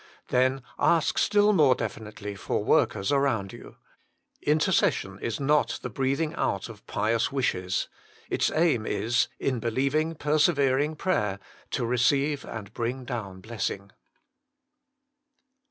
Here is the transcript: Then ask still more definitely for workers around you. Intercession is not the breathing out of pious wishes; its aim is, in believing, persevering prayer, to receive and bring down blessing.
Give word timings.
Then 0.29 0.63
ask 0.79 1.19
still 1.19 1.53
more 1.53 1.75
definitely 1.75 2.33
for 2.35 2.63
workers 2.63 3.11
around 3.11 3.53
you. 3.53 3.75
Intercession 4.41 5.19
is 5.19 5.39
not 5.39 5.77
the 5.83 5.91
breathing 5.91 6.33
out 6.33 6.69
of 6.69 6.87
pious 6.87 7.31
wishes; 7.31 7.87
its 8.27 8.49
aim 8.51 8.87
is, 8.87 9.27
in 9.37 9.59
believing, 9.59 10.15
persevering 10.15 10.95
prayer, 10.95 11.37
to 11.69 11.85
receive 11.85 12.43
and 12.45 12.73
bring 12.73 13.05
down 13.05 13.41
blessing. 13.41 13.91